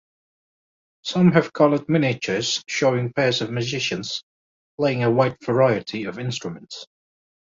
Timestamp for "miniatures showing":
1.87-3.13